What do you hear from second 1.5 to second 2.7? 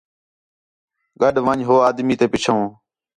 ہو آدمی تے پِچھو